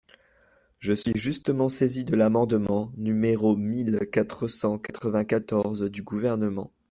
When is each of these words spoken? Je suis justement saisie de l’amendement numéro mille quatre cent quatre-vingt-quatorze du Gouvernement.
Je 0.79 0.93
suis 0.93 1.15
justement 1.15 1.69
saisie 1.69 2.03
de 2.05 2.15
l’amendement 2.15 2.91
numéro 2.97 3.55
mille 3.55 3.99
quatre 4.11 4.47
cent 4.47 4.79
quatre-vingt-quatorze 4.79 5.91
du 5.91 6.01
Gouvernement. 6.01 6.73